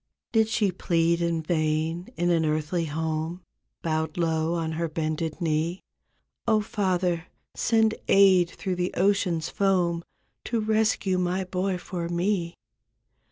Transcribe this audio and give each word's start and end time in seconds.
Did 0.31 0.47
she 0.47 0.71
plead 0.71 1.21
in 1.21 1.43
vain 1.43 2.09
in 2.17 2.31
an 2.31 2.43
earthly 2.43 2.85
home 2.85 3.43
Bowed 3.83 4.17
low 4.17 4.55
on 4.55 4.71
her 4.71 4.89
bended 4.89 5.39
knee, 5.39 5.83
''0, 6.47 6.63
Father, 6.63 7.27
send 7.55 7.93
aid 8.07 8.49
through 8.49 8.77
the 8.77 8.95
ocean's 8.95 9.49
foam 9.49 10.03
To 10.45 10.59
rescue 10.59 11.19
my 11.19 11.43
boy 11.43 11.77
for 11.77 12.09
me?" 12.09 12.55